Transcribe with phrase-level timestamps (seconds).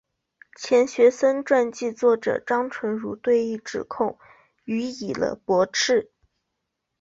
[0.55, 4.17] 钱学森传记作者张纯如对这一指控
[4.63, 6.09] 予以了驳斥。